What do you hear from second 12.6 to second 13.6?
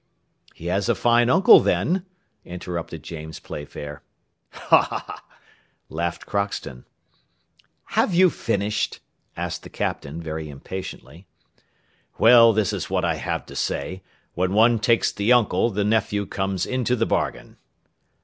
is what I have to